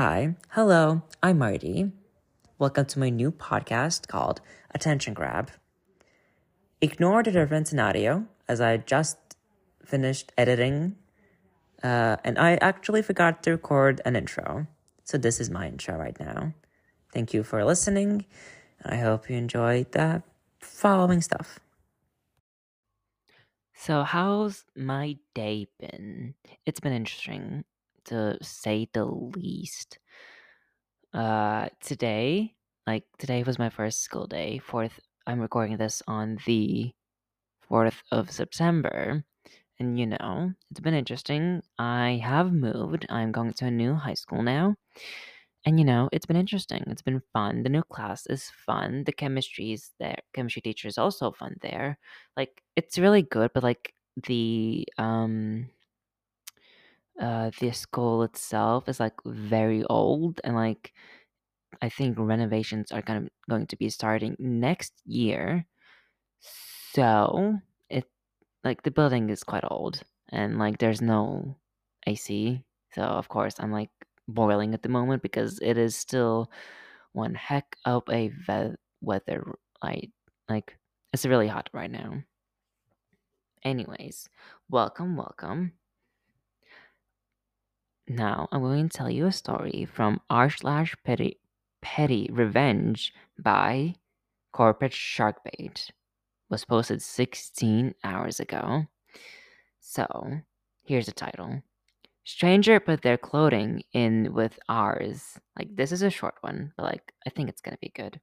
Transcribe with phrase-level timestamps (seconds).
[0.00, 1.90] Hi, hello, I'm Marty.
[2.56, 4.40] Welcome to my new podcast called
[4.72, 5.50] Attention Grab.
[6.80, 9.18] Ignore the difference in audio as I just
[9.84, 10.94] finished editing
[11.82, 14.68] uh, and I actually forgot to record an intro.
[15.02, 16.52] So this is my intro right now.
[17.12, 18.24] Thank you for listening.
[18.84, 20.22] I hope you enjoyed the
[20.60, 21.58] following stuff.
[23.74, 26.34] So, how's my day been?
[26.64, 27.64] It's been interesting
[28.08, 29.98] to say the least.
[31.12, 32.54] Uh, today,
[32.86, 34.58] like today was my first school day.
[34.58, 36.92] Fourth, I'm recording this on the
[37.60, 39.24] fourth of September,
[39.78, 41.62] and you know, it's been interesting.
[41.78, 43.06] I have moved.
[43.10, 44.76] I'm going to a new high school now.
[45.66, 46.84] And you know, it's been interesting.
[46.86, 47.62] It's been fun.
[47.62, 49.04] The new class is fun.
[49.04, 50.18] The chemistry is there.
[50.32, 51.98] Chemistry teacher is also fun there.
[52.36, 53.92] Like it's really good, but like
[54.26, 55.68] the um
[57.20, 60.92] uh the school itself is like very old and like
[61.82, 65.66] I think renovations are gonna going to be starting next year.
[66.92, 67.58] So
[67.90, 68.04] it
[68.64, 71.56] like the building is quite old and like there's no
[72.06, 72.64] AC.
[72.92, 73.90] So of course I'm like
[74.28, 76.50] boiling at the moment because it is still
[77.12, 80.10] one heck of a ve- weather like
[80.48, 80.78] like
[81.12, 82.24] it's really hot right now.
[83.62, 84.28] Anyways,
[84.68, 85.74] welcome, welcome.
[88.08, 91.38] Now I'm going to tell you a story from r slash petty
[91.82, 93.96] petty revenge by
[94.50, 95.90] corporate sharkbait
[96.48, 98.86] was posted 16 hours ago.
[99.80, 100.40] So
[100.84, 101.62] here's the title.
[102.24, 105.38] Stranger put their clothing in with ours.
[105.58, 108.20] Like this is a short one, but like I think it's gonna be good.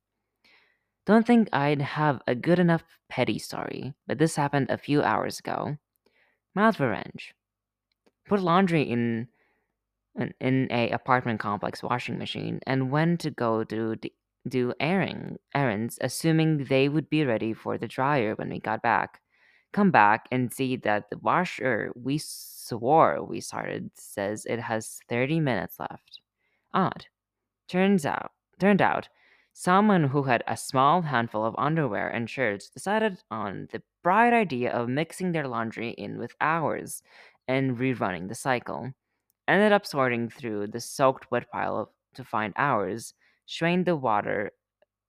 [1.05, 5.37] Don't think I'd have a good enough petty story, but this happened a few hours
[5.37, 5.77] ago.
[6.55, 7.35] Mild revenge.
[8.27, 9.27] Put laundry in
[10.15, 13.95] an, in a apartment complex washing machine and when to go do
[14.47, 19.21] do airing errands, assuming they would be ready for the dryer when we got back.
[19.73, 25.39] Come back and see that the washer we swore we started says it has 30
[25.39, 26.21] minutes left.
[26.73, 27.07] Odd.
[27.67, 29.09] Turns out, turned out,
[29.53, 34.71] someone who had a small handful of underwear and shirts decided on the bright idea
[34.71, 37.01] of mixing their laundry in with ours
[37.47, 38.93] and rerunning the cycle.
[39.47, 43.13] Ended up sorting through the soaked wet pile of, to find ours,
[43.45, 44.51] strained the water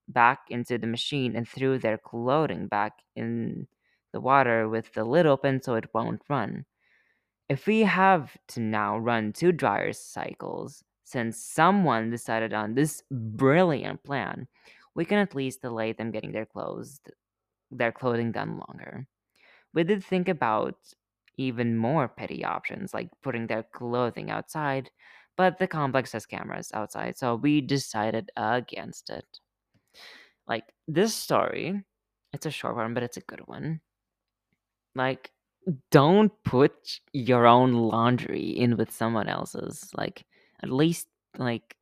[0.08, 3.66] back into the machine and threw their clothing back in
[4.12, 6.64] the water with the lid open so it won't run.
[7.48, 14.02] If we have to now run two dryer cycles, since someone decided on this brilliant
[14.04, 14.48] plan,
[14.94, 17.00] we can at least delay them getting their clothes
[17.70, 19.06] their clothing done longer.
[19.74, 20.76] We did think about
[21.36, 24.90] even more petty options like putting their clothing outside,
[25.36, 29.26] but the complex has cameras outside, so we decided against it.
[30.46, 31.82] Like this story,
[32.32, 33.80] it's a short one, but it's a good one.
[34.94, 35.30] Like,
[35.90, 39.90] don't put your own laundry in with someone else's.
[39.94, 40.24] Like,
[40.62, 41.76] at least, like,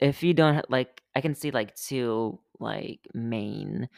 [0.00, 3.88] if you don't like, I can see like two like main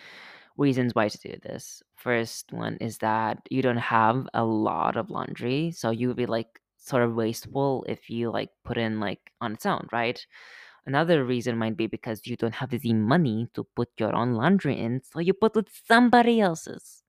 [0.56, 1.82] reasons why to do this.
[1.96, 6.26] First one is that you don't have a lot of laundry, so you would be
[6.26, 10.24] like sort of wasteful if you like put in like on its own, right?
[10.86, 14.78] Another reason might be because you don't have the money to put your own laundry
[14.78, 17.02] in, so you put with somebody else's.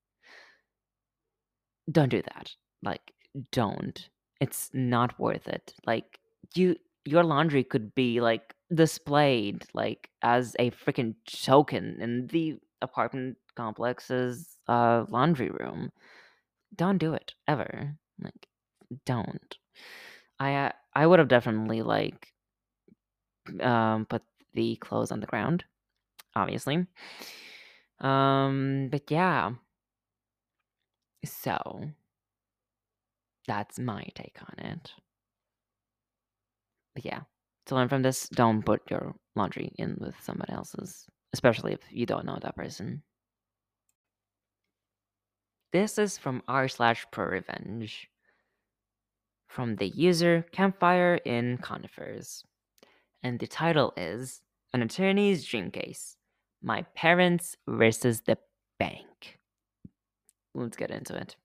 [1.91, 2.51] Don't do that.
[2.81, 3.13] Like,
[3.51, 4.09] don't.
[4.39, 5.73] It's not worth it.
[5.85, 6.19] Like,
[6.55, 13.37] you your laundry could be like displayed like as a freaking token in the apartment
[13.55, 15.91] complex's uh laundry room.
[16.75, 17.97] Don't do it ever.
[18.19, 18.47] Like,
[19.05, 19.57] don't.
[20.39, 22.33] I uh, I would have definitely like
[23.61, 24.23] um put
[24.53, 25.63] the clothes on the ground,
[26.35, 26.87] obviously.
[27.99, 29.51] Um, but yeah.
[31.25, 31.89] So
[33.47, 34.91] that's my take on it.
[36.93, 37.21] But yeah,
[37.67, 41.05] to learn from this, don't put your laundry in with someone else's,
[41.35, 43.03] especially if you don't know that person.
[45.73, 48.07] This is from r slash pro revenge.
[49.45, 52.45] From the user Campfire in Conifers.
[53.21, 54.41] And the title is
[54.73, 56.15] An Attorney's Dream Case
[56.63, 58.37] My Parents versus the
[58.79, 59.37] Bank.
[60.53, 61.35] Let's get into it.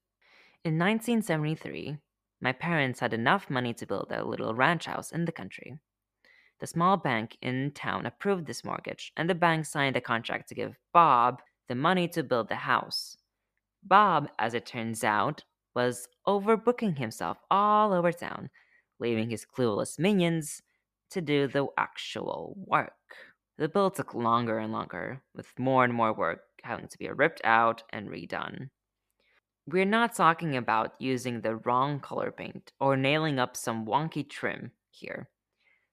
[0.63, 1.97] In 1973,
[2.39, 5.79] my parents had enough money to build a little ranch house in the country.
[6.61, 10.55] The small bank in town approved this mortgage, and the bank signed a contract to
[10.55, 13.17] give Bob the money to build the house.
[13.83, 15.43] Bob, as it turns out,
[15.73, 18.51] was overbooking himself all over town,
[18.99, 20.61] leaving his clueless minions
[21.09, 22.93] to do the actual work.
[23.57, 27.41] The build took longer and longer, with more and more work having to be ripped
[27.43, 28.69] out and redone.
[29.65, 34.73] We're not talking about using the wrong color paint or nailing up some wonky trim
[34.91, 35.27] here.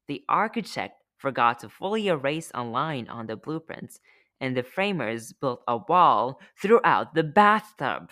[0.09, 4.01] The architect forgot to fully erase a line on the blueprints,
[4.41, 8.11] and the framers built a wall throughout the bathtub.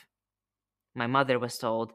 [0.94, 1.94] My mother was told,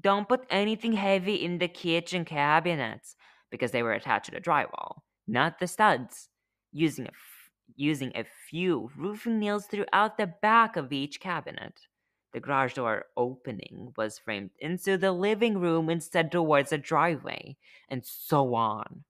[0.00, 3.16] Don't put anything heavy in the kitchen cabinets
[3.50, 6.28] because they were attached to the drywall, not the studs.
[6.72, 11.86] Using a, f- using a few roofing nails throughout the back of each cabinet.
[12.32, 17.56] The garage door opening was framed into the living room instead towards the driveway,
[17.88, 19.04] and so on.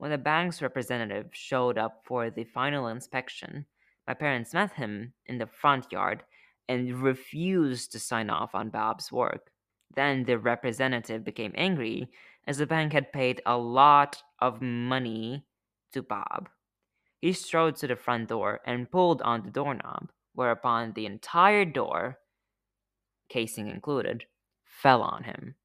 [0.00, 3.66] When the bank's representative showed up for the final inspection,
[4.08, 6.24] my parents met him in the front yard
[6.66, 9.52] and refused to sign off on Bob's work.
[9.94, 12.10] Then the representative became angry
[12.46, 15.44] as the bank had paid a lot of money
[15.92, 16.48] to Bob.
[17.20, 22.20] He strode to the front door and pulled on the doorknob, whereupon the entire door,
[23.28, 24.24] casing included,
[24.64, 25.56] fell on him.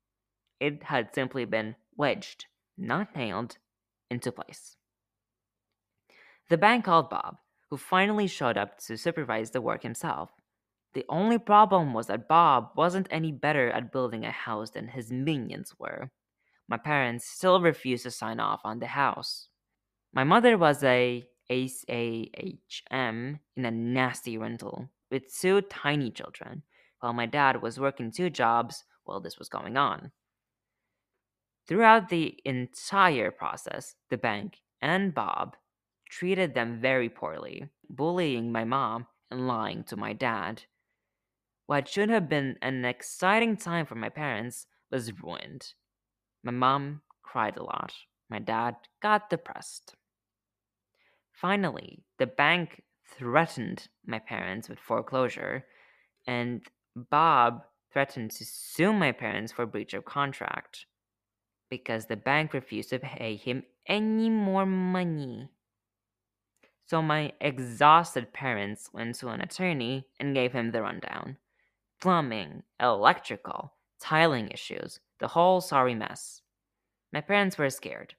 [0.60, 2.48] It had simply been wedged,
[2.78, 3.60] not nailed,
[4.16, 4.78] into place.
[6.50, 7.38] The bank called Bob,
[7.70, 10.32] who finally showed up to supervise the work himself.
[10.94, 15.12] The only problem was that Bob wasn't any better at building a house than his
[15.12, 16.12] minions were.
[16.68, 19.50] My parents still refused to sign off on the house.
[20.14, 26.64] My mother was a SAHM in a nasty rental with two tiny children,
[27.02, 30.12] while my dad was working two jobs while this was going on.
[31.68, 35.56] Throughout the entire process, the bank and Bob
[36.10, 40.64] treated them very poorly, bullying my mom and lying to my dad.
[41.66, 45.74] What should have been an exciting time for my parents was ruined.
[46.44, 47.94] My mom cried a lot.
[48.30, 49.96] My dad got depressed.
[51.32, 55.66] Finally, the bank threatened my parents with foreclosure,
[56.28, 56.62] and
[56.96, 60.86] Bob threatened to sue my parents for breach of contract
[61.70, 65.50] because the bank refused to pay him any more money.
[66.86, 71.38] So my exhausted parents went to an attorney and gave him the rundown
[72.02, 76.42] plumbing, electrical, tiling issues, the whole sorry mess.
[77.12, 78.14] My parents were scared.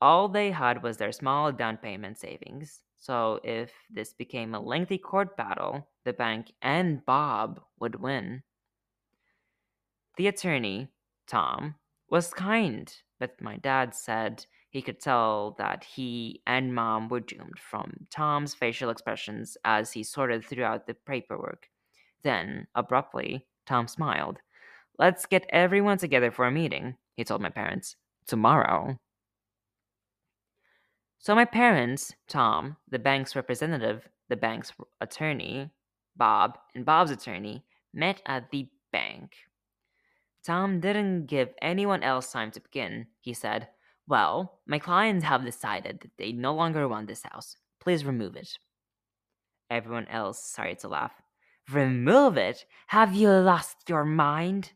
[0.00, 2.80] All they had was their small down payment savings.
[2.96, 8.42] So if this became a lengthy court battle, the bank and Bob would win.
[10.16, 10.88] The attorney,
[11.26, 11.76] Tom,
[12.10, 17.58] was kind, but my dad said he could tell that he and mom were doomed
[17.58, 21.68] from Tom's facial expressions as he sorted throughout the paperwork.
[22.22, 24.38] Then, abruptly, Tom smiled.
[24.98, 27.96] Let's get everyone together for a meeting, he told my parents.
[28.26, 28.98] Tomorrow.
[31.18, 35.70] So my parents, Tom, the bank's representative, the bank's attorney,
[36.16, 39.32] Bob, and Bob's attorney, met at the bank.
[40.44, 43.06] Tom didn't give anyone else time to begin.
[43.20, 43.68] He said,
[44.08, 47.56] Well, my clients have decided that they no longer want this house.
[47.80, 48.58] Please remove it.
[49.70, 51.12] Everyone else started to laugh.
[51.70, 52.64] Remove it?
[52.88, 54.72] Have you lost your mind?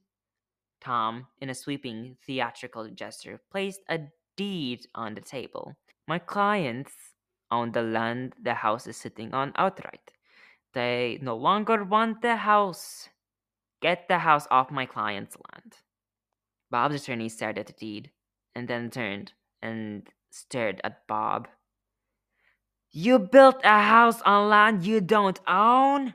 [0.80, 4.00] Tom, in a sweeping theatrical gesture, placed a
[4.36, 5.74] deed on the table.
[6.06, 6.92] My clients
[7.50, 10.12] own the land the house is sitting on outright.
[10.74, 13.08] They no longer want the house.
[13.84, 15.74] Get the house off my client's land.
[16.70, 18.12] Bob's attorney stared at the deed
[18.54, 21.48] and then turned and stared at Bob.
[22.92, 26.14] You built a house on land you don't own?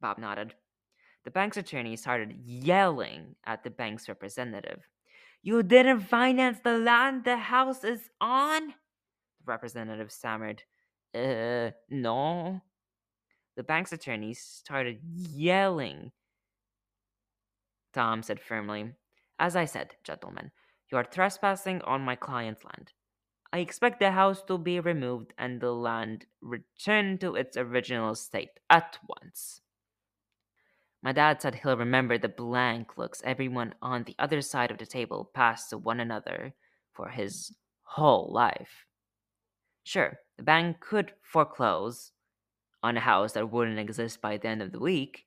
[0.00, 0.54] Bob nodded.
[1.24, 4.86] The bank's attorney started yelling at the bank's representative.
[5.42, 8.68] You didn't finance the land the house is on?
[8.68, 10.62] The representative stammered.
[11.12, 12.60] Uh, no.
[13.56, 16.12] The bank's attorney started yelling.
[17.92, 18.92] Tom said firmly,
[19.38, 20.50] As I said, gentlemen,
[20.90, 22.92] you are trespassing on my client's land.
[23.52, 28.60] I expect the house to be removed and the land returned to its original state
[28.70, 29.60] at once.
[31.02, 34.86] My dad said he'll remember the blank looks everyone on the other side of the
[34.86, 36.54] table passed to one another
[36.92, 38.86] for his whole life.
[39.82, 42.12] Sure, the bank could foreclose
[42.82, 45.26] on a house that wouldn't exist by the end of the week,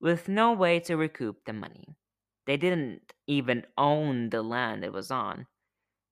[0.00, 1.96] with no way to recoup the money.
[2.46, 5.46] They didn't even own the land it was on.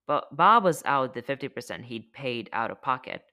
[0.07, 3.23] But Bob was out the 50% he'd paid out of pocket.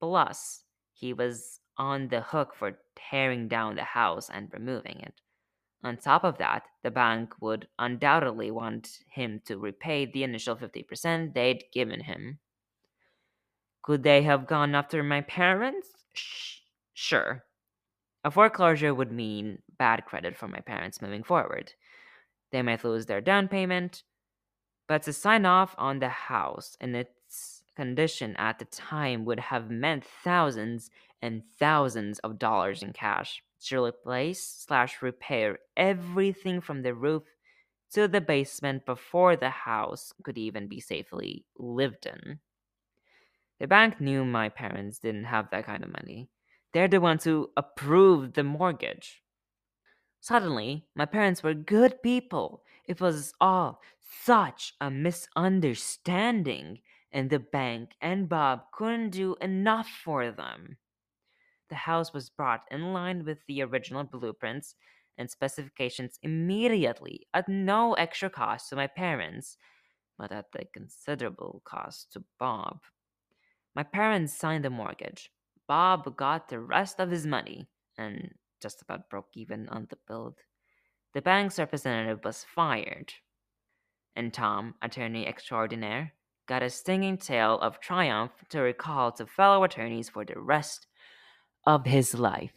[0.00, 5.20] Plus, he was on the hook for tearing down the house and removing it.
[5.84, 11.34] On top of that, the bank would undoubtedly want him to repay the initial 50%
[11.34, 12.40] they'd given him.
[13.82, 15.88] Could they have gone after my parents?
[16.12, 16.58] Sh-
[16.94, 17.44] sure.
[18.24, 21.72] A foreclosure would mean bad credit for my parents moving forward.
[22.50, 24.02] They might lose their down payment,
[24.86, 29.70] but to sign off on the house in its condition at the time would have
[29.70, 30.90] meant thousands
[31.22, 37.22] and thousands of dollars in cash to replace slash repair everything from the roof
[37.92, 42.38] to the basement before the house could even be safely lived in.
[43.60, 46.28] The bank knew my parents didn't have that kind of money.
[46.72, 49.22] They're the ones who approved the mortgage.
[50.20, 52.62] Suddenly, my parents were good people.
[52.84, 56.80] It was all such a misunderstanding,
[57.12, 60.78] and the bank and Bob couldn't do enough for them.
[61.68, 64.74] The house was brought in line with the original blueprints
[65.18, 69.56] and specifications immediately at no extra cost to my parents,
[70.18, 72.80] but at a considerable cost to Bob.
[73.74, 75.32] My parents signed the mortgage.
[75.66, 80.36] Bob got the rest of his money and just about broke even on the build.
[81.14, 83.12] The bank's representative was fired.
[84.14, 86.12] And Tom, attorney extraordinaire,
[86.48, 90.86] got a stinging tale of triumph to recall to fellow attorneys for the rest
[91.66, 92.54] of his life.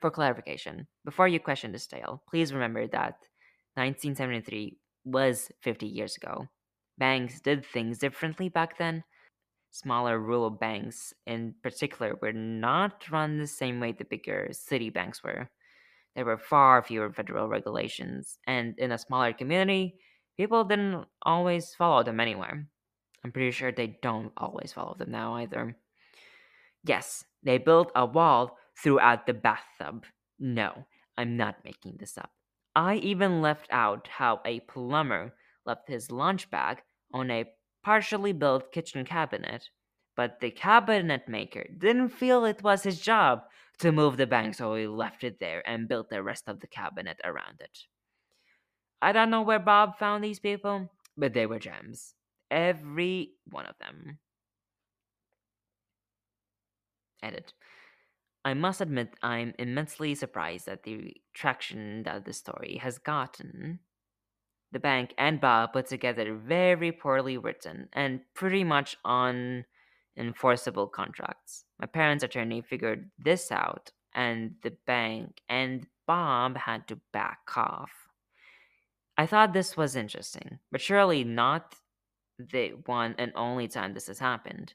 [0.00, 3.26] For clarification, before you question this tale, please remember that
[3.74, 6.48] 1973 was 50 years ago.
[6.96, 9.04] Banks did things differently back then.
[9.74, 15.24] Smaller rural banks, in particular, were not run the same way the bigger city banks
[15.24, 15.50] were.
[16.14, 19.96] There were far fewer federal regulations, and in a smaller community,
[20.36, 22.50] people didn't always follow them anyway.
[23.24, 25.76] I'm pretty sure they don't always follow them now either.
[26.84, 30.04] Yes, they built a wall throughout the bathtub.
[30.38, 30.86] No,
[31.18, 32.30] I'm not making this up.
[32.76, 35.34] I even left out how a plumber
[35.66, 36.80] left his lunch bag
[37.12, 37.50] on a
[37.84, 39.68] partially built kitchen cabinet,
[40.16, 43.42] but the cabinet maker didn't feel it was his job
[43.78, 46.66] to move the bank, so he left it there and built the rest of the
[46.66, 47.78] cabinet around it.
[49.02, 52.14] I don't know where Bob found these people, but they were gems.
[52.50, 54.18] Every one of them.
[57.22, 57.52] Edit.
[58.44, 63.80] I must admit I'm immensely surprised at the traction that the story has gotten.
[64.74, 71.64] The bank and Bob put together very poorly written and pretty much unenforceable contracts.
[71.78, 77.92] My parents' attorney figured this out, and the bank and Bob had to back off.
[79.16, 81.76] I thought this was interesting, but surely not
[82.40, 84.74] the one and only time this has happened.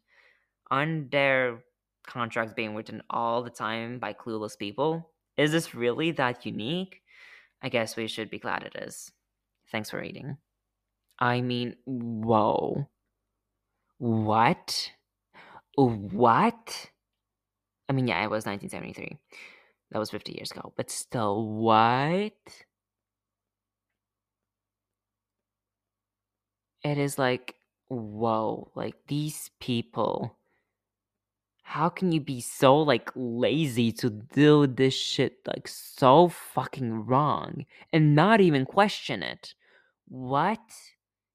[0.71, 1.59] Aren't there
[2.07, 5.11] contracts being written all the time by clueless people?
[5.35, 7.01] Is this really that unique?
[7.61, 9.11] I guess we should be glad it is.
[9.71, 10.37] Thanks for reading.
[11.19, 12.87] I mean, whoa.
[13.97, 14.91] What?
[15.75, 16.89] What?
[17.87, 19.17] I mean, yeah, it was 1973.
[19.91, 20.73] That was 50 years ago.
[20.75, 22.33] But still, what?
[26.83, 27.55] It is like,
[27.89, 28.71] whoa.
[28.75, 30.37] Like, these people
[31.69, 37.63] how can you be so like lazy to do this shit like so fucking wrong
[37.93, 39.53] and not even question it?
[40.09, 40.59] What?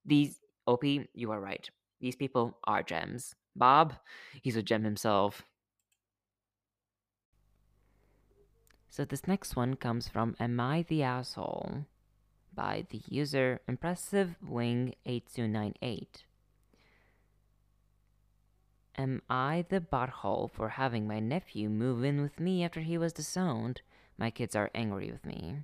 [0.04, 1.68] These OP, you are right.
[2.00, 3.34] These people are gems.
[3.56, 3.94] Bob,
[4.42, 5.42] he's a gem himself.
[8.88, 11.86] So this next one comes from Am I the Asshole?
[12.54, 16.24] by the user Impressive Wing 8298.
[18.96, 23.12] Am I the butthole for having my nephew move in with me after he was
[23.12, 23.82] disowned?
[24.16, 25.56] My kids are angry with me.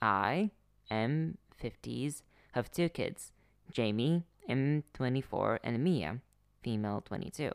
[0.00, 0.50] I,
[0.90, 3.32] M50s, have two kids
[3.70, 6.18] Jamie, M24, and Mia,
[6.62, 7.50] female 22.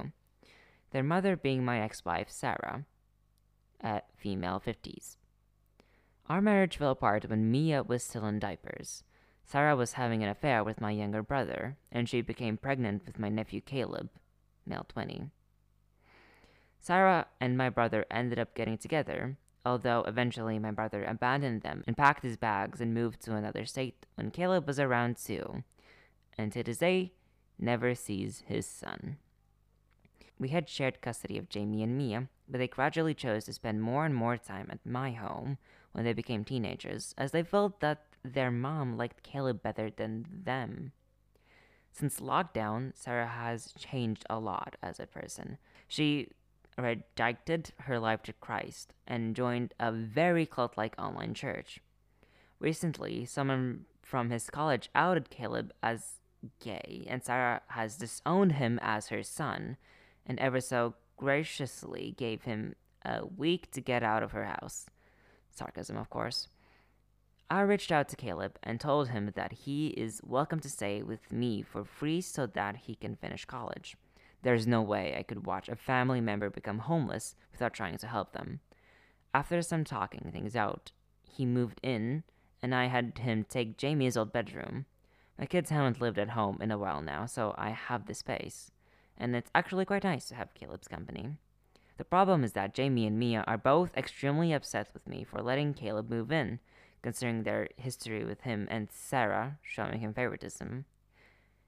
[0.91, 2.85] Their mother being my ex wife, Sarah,
[3.81, 5.17] at female 50s.
[6.27, 9.03] Our marriage fell apart when Mia was still in diapers.
[9.43, 13.29] Sarah was having an affair with my younger brother, and she became pregnant with my
[13.29, 14.09] nephew Caleb,
[14.65, 15.29] male 20.
[16.79, 21.97] Sarah and my brother ended up getting together, although eventually my brother abandoned them and
[21.97, 25.63] packed his bags and moved to another state when Caleb was around two,
[26.37, 27.13] and to this day
[27.57, 29.17] never sees his son.
[30.37, 34.05] We had shared custody of Jamie and Mia, but they gradually chose to spend more
[34.05, 35.57] and more time at my home
[35.93, 40.91] when they became teenagers, as they felt that their mom liked Caleb better than them.
[41.93, 45.57] Since lockdown, Sarah has changed a lot as a person.
[45.87, 46.27] She
[46.77, 51.79] redirected her life to Christ and joined a very cult like online church.
[52.59, 56.19] Recently, someone from his college outed Caleb as
[56.59, 59.77] gay, and Sarah has disowned him as her son,
[60.25, 64.87] and ever so graciously gave him a week to get out of her house.
[65.51, 66.47] Sarcasm, of course.
[67.49, 71.31] I reached out to Caleb and told him that he is welcome to stay with
[71.31, 73.95] me for free so that he can finish college.
[74.45, 78.31] There's no way I could watch a family member become homeless without trying to help
[78.33, 78.59] them.
[79.33, 80.91] After some talking things out,
[81.23, 82.21] he moved in,
[82.61, 84.85] and I had him take Jamie's old bedroom.
[85.39, 88.69] My kids haven't lived at home in a while now, so I have the space,
[89.17, 91.37] and it's actually quite nice to have Caleb's company.
[91.97, 95.73] The problem is that Jamie and Mia are both extremely upset with me for letting
[95.73, 96.59] Caleb move in,
[97.01, 100.85] considering their history with him and Sarah showing him favoritism.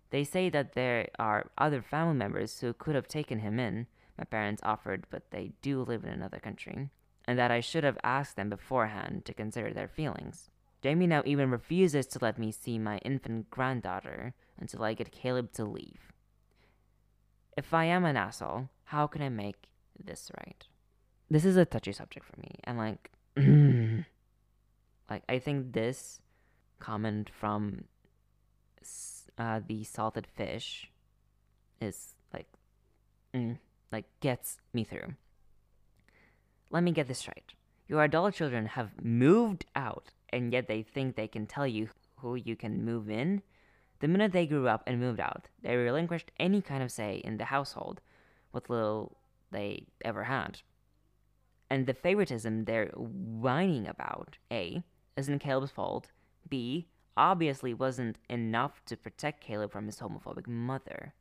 [0.10, 3.88] They say that there are other family members who could have taken him in,
[4.18, 6.90] my parents offered, but they do live in another country,
[7.26, 10.50] and that I should have asked them beforehand to consider their feelings.
[10.82, 15.52] Jamie now even refuses to let me see my infant granddaughter until I get Caleb
[15.54, 16.14] to leave.
[17.58, 19.68] If I am an asshole, how can I make
[20.04, 20.66] this right?
[21.30, 23.12] This is a touchy subject for me, and like,
[25.10, 26.20] Like I think this
[26.80, 27.86] comment from
[29.38, 30.90] uh, the salted fish
[31.80, 32.48] is like
[33.34, 33.58] mm,
[33.92, 35.14] like gets me through.
[36.70, 37.54] Let me get this right.
[37.88, 42.36] Your adult children have moved out and yet they think they can tell you who
[42.36, 43.42] you can move in.
[44.00, 47.38] The minute they grew up and moved out, they relinquished any kind of say in
[47.38, 48.02] the household,
[48.52, 49.18] what little
[49.52, 50.62] they ever had.
[51.70, 54.84] And the favoritism they're whining about, A,
[55.16, 56.08] isn't Caleb's fault.
[56.48, 61.14] B, obviously wasn't enough to protect Caleb from his homophobic mother.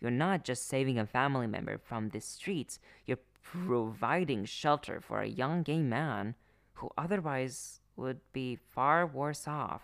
[0.00, 5.28] You're not just saving a family member from the streets, you're providing shelter for a
[5.28, 6.34] young gay man
[6.74, 9.82] who otherwise would be far worse off.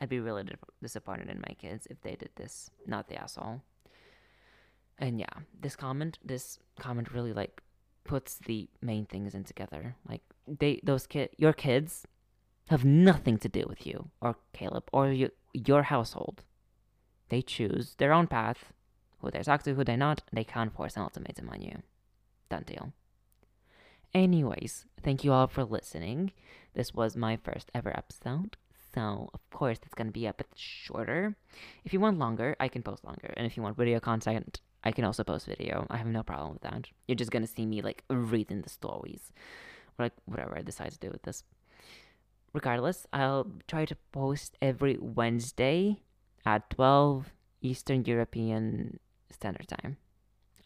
[0.00, 0.44] I'd be really
[0.82, 3.62] disappointed in my kids if they did this, not the asshole.
[4.98, 7.62] And yeah, this comment, this comment really like
[8.04, 9.96] puts the main things in together.
[10.08, 12.06] Like they, those kid, your kids
[12.68, 16.42] have nothing to do with you or Caleb or you, your household.
[17.28, 18.72] They choose their own path,
[19.18, 20.22] who they talk to, who they not.
[20.32, 21.82] They can't force an ultimatum on you.
[22.48, 22.92] Done deal.
[24.14, 26.32] Anyways, thank you all for listening.
[26.74, 28.56] This was my first ever episode.
[28.94, 31.36] So, of course, it's going to be a bit shorter.
[31.84, 33.34] If you want longer, I can post longer.
[33.36, 35.86] And if you want video content, I can also post video.
[35.90, 36.88] I have no problem with that.
[37.06, 39.32] You're just going to see me like reading the stories
[39.98, 41.42] or like whatever I decide to do with this
[42.56, 46.00] regardless, I'll try to post every Wednesday
[46.44, 48.98] at 12 Eastern European
[49.30, 49.98] Standard Time.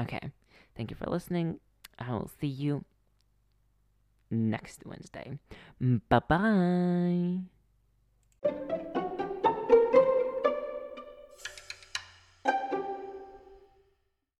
[0.00, 0.30] Okay,
[0.76, 1.58] thank you for listening.
[1.98, 2.84] I will see you
[4.30, 5.38] next Wednesday.
[6.08, 6.22] Bye
[8.42, 8.86] bye.